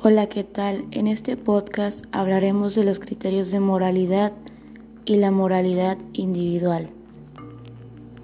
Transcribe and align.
Hola, 0.00 0.28
¿qué 0.28 0.44
tal? 0.44 0.86
En 0.92 1.08
este 1.08 1.36
podcast 1.36 2.04
hablaremos 2.12 2.76
de 2.76 2.84
los 2.84 3.00
criterios 3.00 3.50
de 3.50 3.58
moralidad 3.58 4.32
y 5.04 5.16
la 5.16 5.32
moralidad 5.32 5.98
individual. 6.12 6.88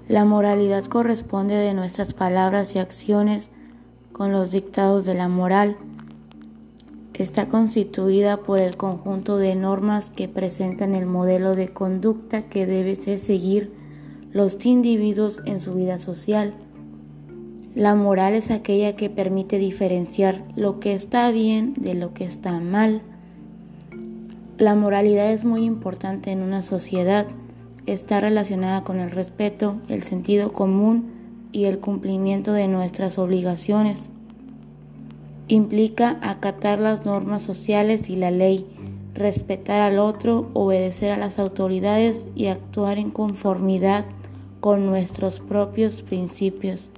La 0.07 0.23
moralidad 0.23 0.85
corresponde 0.85 1.55
de 1.57 1.73
nuestras 1.73 2.13
palabras 2.13 2.73
y 2.75 2.79
acciones 2.79 3.51
con 4.13 4.31
los 4.31 4.51
dictados 4.51 5.03
de 5.03 5.15
la 5.15 5.27
moral. 5.27 5.75
Está 7.13 7.49
constituida 7.49 8.37
por 8.37 8.59
el 8.59 8.77
conjunto 8.77 9.37
de 9.37 9.57
normas 9.57 10.11
que 10.11 10.29
presentan 10.29 10.95
el 10.95 11.05
modelo 11.05 11.55
de 11.55 11.73
conducta 11.73 12.43
que 12.43 12.65
debe 12.65 12.95
seguir 12.95 13.73
los 14.31 14.65
individuos 14.65 15.41
en 15.45 15.59
su 15.59 15.73
vida 15.73 15.99
social 15.99 16.53
la 17.75 17.93
moral 17.93 18.35
es 18.35 18.51
aquella 18.51 18.95
que 18.95 19.09
permite 19.09 19.57
diferenciar 19.57 20.45
lo 20.55 20.79
que 20.79 20.93
está 20.93 21.29
bien 21.31 21.73
de 21.73 21.93
lo 21.93 22.13
que 22.13 22.23
está 22.23 22.61
mal. 22.61 23.01
La 24.57 24.75
moralidad 24.75 25.33
es 25.33 25.43
muy 25.43 25.65
importante 25.65 26.31
en 26.31 26.41
una 26.41 26.61
sociedad. 26.61 27.27
Está 27.85 28.21
relacionada 28.21 28.85
con 28.85 29.01
el 29.01 29.11
respeto, 29.11 29.75
el 29.89 30.03
sentido 30.03 30.53
común 30.53 31.11
y 31.51 31.65
el 31.65 31.79
cumplimiento 31.79 32.53
de 32.53 32.69
nuestras 32.69 33.17
obligaciones. 33.17 34.09
Implica 35.49 36.17
acatar 36.21 36.79
las 36.79 37.05
normas 37.05 37.41
sociales 37.41 38.09
y 38.09 38.15
la 38.15 38.31
ley, 38.31 38.65
respetar 39.13 39.81
al 39.81 39.99
otro, 39.99 40.49
obedecer 40.53 41.11
a 41.11 41.17
las 41.17 41.39
autoridades 41.39 42.29
y 42.35 42.47
actuar 42.47 42.99
en 42.99 43.11
conformidad 43.11 44.05
con 44.61 44.85
nuestros 44.85 45.41
propios 45.41 46.03
principios. 46.03 46.89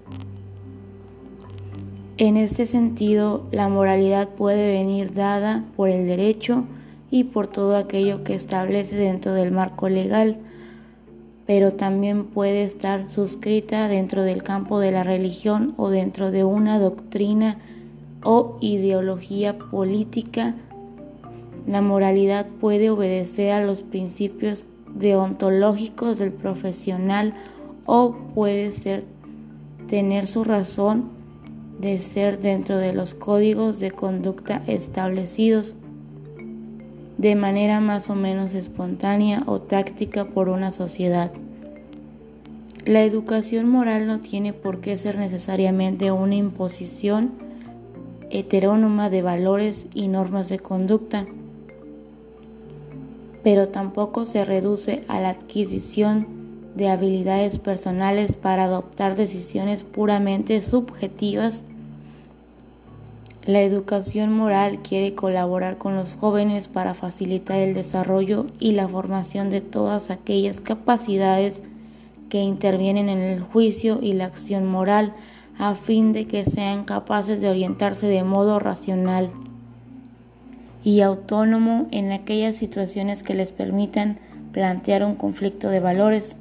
En 2.19 2.35
este 2.35 2.65
sentido, 2.65 3.45
la 3.51 3.69
moralidad 3.69 4.29
puede 4.29 4.71
venir 4.71 5.13
dada 5.13 5.63
por 5.75 5.89
el 5.89 6.07
derecho 6.07 6.63
y 7.11 7.25
por 7.25 7.45
todo 7.45 7.77
aquello 7.77 8.23
que 8.23 8.33
establece 8.33 8.95
dentro 8.95 9.33
del 9.33 9.51
marco 9.51 9.87
legal, 9.87 10.37
pero 11.45 11.73
también 11.73 12.25
puede 12.25 12.63
estar 12.63 13.11
suscrita 13.11 13.87
dentro 13.87 14.23
del 14.23 14.41
campo 14.41 14.79
de 14.79 14.91
la 14.91 15.03
religión 15.03 15.75
o 15.77 15.91
dentro 15.91 16.31
de 16.31 16.43
una 16.43 16.79
doctrina 16.79 17.59
o 18.23 18.57
ideología 18.61 19.59
política. 19.59 20.55
La 21.67 21.83
moralidad 21.83 22.47
puede 22.47 22.89
obedecer 22.89 23.51
a 23.51 23.63
los 23.63 23.81
principios 23.81 24.65
deontológicos 24.95 26.17
del 26.17 26.31
profesional 26.31 27.35
o 27.85 28.15
puede 28.33 28.71
ser 28.71 29.05
tener 29.87 30.25
su 30.25 30.43
razón 30.43 31.16
de 31.79 31.99
ser 31.99 32.39
dentro 32.39 32.77
de 32.77 32.93
los 32.93 33.13
códigos 33.13 33.79
de 33.79 33.91
conducta 33.91 34.61
establecidos 34.67 35.75
de 37.17 37.35
manera 37.35 37.79
más 37.79 38.09
o 38.09 38.15
menos 38.15 38.53
espontánea 38.53 39.43
o 39.47 39.59
táctica 39.59 40.25
por 40.25 40.49
una 40.49 40.71
sociedad. 40.71 41.31
La 42.85 43.03
educación 43.03 43.67
moral 43.67 44.07
no 44.07 44.19
tiene 44.19 44.53
por 44.53 44.79
qué 44.79 44.95
ser 44.97 45.17
necesariamente 45.17 46.11
una 46.11 46.35
imposición 46.35 47.31
heterónoma 48.29 49.09
de 49.09 49.21
valores 49.21 49.87
y 49.93 50.07
normas 50.07 50.49
de 50.49 50.59
conducta, 50.59 51.25
pero 53.43 53.69
tampoco 53.69 54.25
se 54.25 54.45
reduce 54.45 55.03
a 55.07 55.19
la 55.19 55.29
adquisición 55.29 56.36
de 56.77 56.89
habilidades 56.89 57.59
personales 57.59 58.37
para 58.37 58.65
adoptar 58.65 59.15
decisiones 59.15 59.83
puramente 59.83 60.61
subjetivas. 60.61 61.65
La 63.45 63.61
educación 63.61 64.33
moral 64.33 64.81
quiere 64.81 65.13
colaborar 65.13 65.77
con 65.77 65.95
los 65.95 66.15
jóvenes 66.15 66.67
para 66.67 66.93
facilitar 66.93 67.57
el 67.57 67.73
desarrollo 67.73 68.47
y 68.59 68.73
la 68.73 68.87
formación 68.87 69.49
de 69.49 69.61
todas 69.61 70.09
aquellas 70.09 70.61
capacidades 70.61 71.63
que 72.29 72.41
intervienen 72.41 73.09
en 73.09 73.19
el 73.19 73.41
juicio 73.41 73.99
y 74.01 74.13
la 74.13 74.25
acción 74.25 74.65
moral 74.65 75.15
a 75.57 75.75
fin 75.75 76.13
de 76.13 76.27
que 76.27 76.45
sean 76.45 76.83
capaces 76.83 77.41
de 77.41 77.49
orientarse 77.49 78.07
de 78.07 78.23
modo 78.23 78.59
racional 78.59 79.31
y 80.83 81.01
autónomo 81.01 81.87
en 81.91 82.11
aquellas 82.11 82.55
situaciones 82.55 83.23
que 83.23 83.33
les 83.33 83.51
permitan 83.51 84.19
plantear 84.51 85.03
un 85.03 85.15
conflicto 85.15 85.69
de 85.69 85.79
valores 85.79 86.37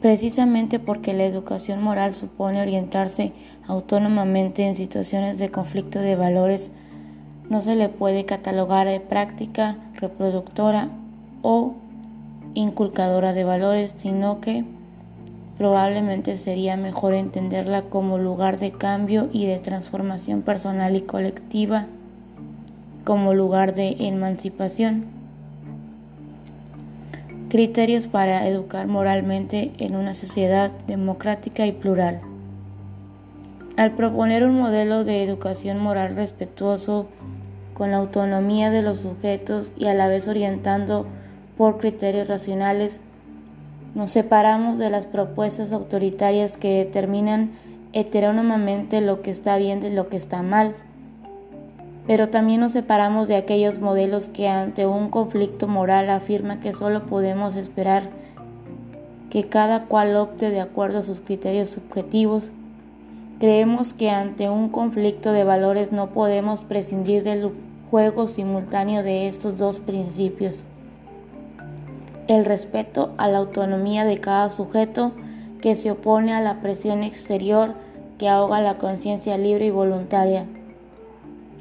precisamente 0.00 0.78
porque 0.78 1.12
la 1.12 1.24
educación 1.24 1.82
moral 1.82 2.12
supone 2.14 2.62
orientarse 2.62 3.32
autónomamente 3.66 4.66
en 4.66 4.76
situaciones 4.76 5.38
de 5.38 5.50
conflicto 5.50 5.98
de 5.98 6.16
valores, 6.16 6.70
no 7.48 7.60
se 7.62 7.74
le 7.74 7.88
puede 7.88 8.24
catalogar 8.24 8.86
de 8.86 9.00
práctica 9.00 9.76
reproductora 9.94 10.88
o 11.42 11.74
inculcadora 12.54 13.32
de 13.32 13.44
valores, 13.44 13.94
sino 13.96 14.40
que 14.40 14.64
probablemente 15.58 16.36
sería 16.38 16.76
mejor 16.76 17.12
entenderla 17.12 17.82
como 17.82 18.16
lugar 18.16 18.58
de 18.58 18.72
cambio 18.72 19.28
y 19.32 19.46
de 19.46 19.58
transformación 19.58 20.42
personal 20.42 20.96
y 20.96 21.02
colectiva, 21.02 21.86
como 23.04 23.34
lugar 23.34 23.74
de 23.74 23.96
emancipación. 23.98 25.19
Criterios 27.50 28.06
para 28.06 28.46
educar 28.46 28.86
moralmente 28.86 29.72
en 29.78 29.96
una 29.96 30.14
sociedad 30.14 30.70
democrática 30.86 31.66
y 31.66 31.72
plural. 31.72 32.20
Al 33.76 33.90
proponer 33.96 34.44
un 34.44 34.60
modelo 34.60 35.02
de 35.02 35.24
educación 35.24 35.80
moral 35.80 36.14
respetuoso 36.14 37.08
con 37.74 37.90
la 37.90 37.96
autonomía 37.96 38.70
de 38.70 38.82
los 38.82 39.00
sujetos 39.00 39.72
y 39.76 39.86
a 39.86 39.94
la 39.94 40.06
vez 40.06 40.28
orientando 40.28 41.06
por 41.58 41.78
criterios 41.78 42.28
racionales, 42.28 43.00
nos 43.96 44.12
separamos 44.12 44.78
de 44.78 44.88
las 44.88 45.08
propuestas 45.08 45.72
autoritarias 45.72 46.56
que 46.56 46.84
determinan 46.84 47.50
heterónomamente 47.92 49.00
lo 49.00 49.22
que 49.22 49.32
está 49.32 49.56
bien 49.56 49.80
de 49.80 49.90
lo 49.90 50.08
que 50.08 50.18
está 50.18 50.42
mal 50.42 50.76
pero 52.06 52.28
también 52.28 52.60
nos 52.60 52.72
separamos 52.72 53.28
de 53.28 53.36
aquellos 53.36 53.78
modelos 53.78 54.28
que 54.28 54.48
ante 54.48 54.86
un 54.86 55.10
conflicto 55.10 55.68
moral 55.68 56.10
afirma 56.10 56.60
que 56.60 56.72
solo 56.72 57.06
podemos 57.06 57.56
esperar 57.56 58.10
que 59.28 59.44
cada 59.44 59.84
cual 59.84 60.16
opte 60.16 60.50
de 60.50 60.60
acuerdo 60.60 60.98
a 60.98 61.02
sus 61.02 61.20
criterios 61.20 61.68
subjetivos. 61.68 62.50
Creemos 63.38 63.92
que 63.92 64.10
ante 64.10 64.50
un 64.50 64.68
conflicto 64.68 65.32
de 65.32 65.44
valores 65.44 65.92
no 65.92 66.10
podemos 66.10 66.62
prescindir 66.62 67.22
del 67.22 67.52
juego 67.90 68.28
simultáneo 68.28 69.02
de 69.02 69.28
estos 69.28 69.56
dos 69.56 69.80
principios. 69.80 70.64
El 72.28 72.44
respeto 72.44 73.12
a 73.18 73.28
la 73.28 73.38
autonomía 73.38 74.04
de 74.04 74.18
cada 74.18 74.50
sujeto 74.50 75.12
que 75.60 75.74
se 75.74 75.90
opone 75.90 76.32
a 76.32 76.40
la 76.40 76.60
presión 76.60 77.02
exterior 77.02 77.74
que 78.18 78.28
ahoga 78.28 78.60
la 78.60 78.78
conciencia 78.78 79.38
libre 79.38 79.66
y 79.66 79.70
voluntaria 79.70 80.46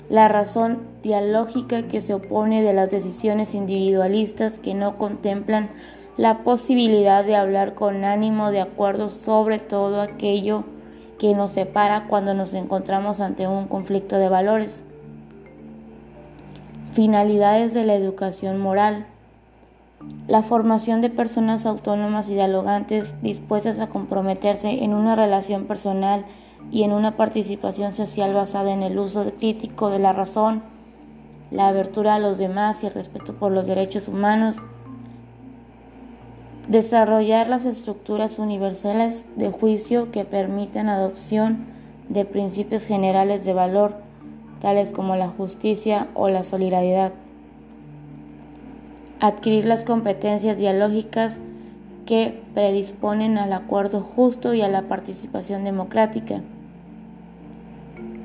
la 0.09 0.28
razón 0.28 0.80
dialógica 1.03 1.84
que 1.84 2.02
se 2.02 2.16
opone 2.16 2.64
de 2.64 2.74
las 2.74 2.92
decisiones 2.92 3.53
individualistas 3.53 4.59
que 4.59 4.74
no 4.74 4.97
contemplan 4.97 5.70
la 6.18 6.44
posibilidad 6.44 7.24
de 7.24 7.36
hablar 7.36 7.75
con 7.75 8.03
ánimo 8.03 8.52
de 8.52 8.59
acuerdo 8.59 9.09
sobre 9.09 9.59
todo 9.59 10.02
aquello 10.02 10.66
que 11.19 11.36
nos 11.36 11.52
separa 11.52 12.08
cuando 12.08 12.34
nos 12.34 12.53
encontramos 12.53 13.19
ante 13.19 13.48
un 13.48 13.68
conflicto 13.68 14.18
de 14.18 14.30
valores. 14.30 14.84
Finalidades 16.94 17.74
de 17.74 17.84
la 17.86 17.94
educación 17.94 18.59
moral. 18.59 19.06
La 20.28 20.44
formación 20.44 21.02
de 21.02 21.10
personas 21.10 21.66
autónomas 21.66 22.30
y 22.30 22.34
dialogantes 22.34 23.16
dispuestas 23.22 23.80
a 23.80 23.90
comprometerse 23.90 24.84
en 24.84 24.94
una 24.94 25.16
relación 25.16 25.66
personal 25.66 26.25
y 26.72 26.84
en 26.84 26.92
una 26.92 27.18
participación 27.18 27.94
social 27.94 28.34
basada 28.34 28.72
en 28.72 28.84
el 28.84 29.00
uso 29.00 29.31
crítico 29.40 29.90
de 29.90 30.00
la 30.00 30.13
razón, 30.13 30.62
la 31.51 31.68
abertura 31.68 32.16
a 32.16 32.19
los 32.19 32.38
demás 32.38 32.84
y 32.84 32.88
el 32.88 32.94
respeto 32.94 33.34
por 33.34 33.51
los 33.51 33.66
derechos 33.66 34.07
humanos, 34.07 34.57
desarrollar 36.68 37.50
las 37.50 37.66
estructuras 37.66 38.38
universales 38.38 39.25
de 39.36 39.50
juicio 39.50 40.12
que 40.12 40.25
permitan 40.25 40.88
adopción 40.90 41.66
de 42.07 42.25
principios 42.25 42.86
generales 42.86 43.44
de 43.44 43.54
valor, 43.54 43.96
tales 44.62 44.92
como 44.92 45.16
la 45.16 45.30
justicia 45.30 46.07
o 46.13 46.30
la 46.30 46.44
solidaridad, 46.44 47.13
adquirir 49.19 49.66
las 49.66 49.83
competencias 49.83 50.57
dialógicas 50.57 51.39
que 52.06 52.42
predisponen 52.54 53.38
al 53.38 53.54
acuerdo 53.54 54.01
justo 54.01 54.54
y 54.54 54.62
a 54.62 54.68
la 54.68 54.83
participación 54.83 55.63
democrática. 55.63 56.42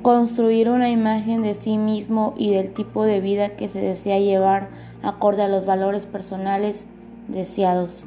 Construir 0.01 0.69
una 0.69 0.89
imagen 0.89 1.41
de 1.43 1.53
sí 1.53 1.77
mismo 1.77 2.33
y 2.37 2.51
del 2.51 2.71
tipo 2.71 3.03
de 3.03 3.19
vida 3.21 3.49
que 3.49 3.69
se 3.69 3.81
desea 3.81 4.19
llevar 4.19 4.69
acorde 5.03 5.43
a 5.43 5.47
los 5.47 5.65
valores 5.65 6.05
personales 6.05 6.87
deseados. 7.27 8.05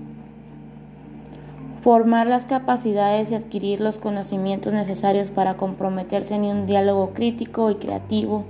formar 1.82 2.26
las 2.26 2.44
capacidades 2.44 3.30
y 3.30 3.36
adquirir 3.36 3.80
los 3.80 3.98
conocimientos 3.98 4.72
necesarios 4.72 5.30
para 5.30 5.56
comprometerse 5.56 6.34
en 6.34 6.44
un 6.44 6.66
diálogo 6.66 7.14
crítico 7.14 7.70
y 7.70 7.76
creativo. 7.76 8.44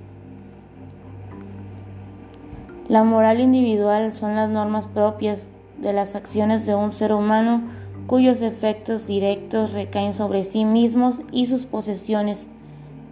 La 2.89 3.05
moral 3.05 3.41
individual 3.41 4.15
son 4.15 4.35
las 4.35 4.49
normas 4.49 4.87
propias 4.87 5.47
de 5.77 5.93
las 5.93 6.15
acciones 6.15 6.65
de 6.65 6.75
un 6.75 6.93
ser 6.93 7.13
humano 7.13 7.61
cuyos 8.07 8.41
efectos 8.41 9.07
directos 9.07 9.75
recaen 9.75 10.15
sobre 10.15 10.43
sí 10.45 10.65
mismos 10.65 11.21
y 11.31 11.47
sus 11.49 11.67
posesiones 11.67 12.49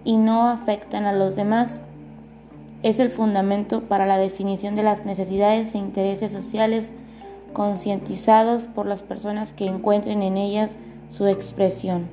y 0.03 0.17
no 0.17 0.49
afectan 0.49 1.05
a 1.05 1.13
los 1.13 1.37
demás. 1.37 1.83
Es 2.83 3.01
el 3.01 3.11
fundamento 3.11 3.83
para 3.83 4.07
la 4.07 4.17
definición 4.17 4.77
de 4.77 4.83
las 4.83 5.05
necesidades 5.05 5.75
e 5.75 5.79
intereses 5.79 6.33
sociales 6.33 6.95
concientizados 7.53 8.69
por 8.69 8.87
las 8.87 9.03
personas 9.03 9.53
que 9.53 9.67
encuentren 9.67 10.23
en 10.23 10.39
ellas 10.39 10.79
su 11.11 11.27
expresión. 11.27 12.09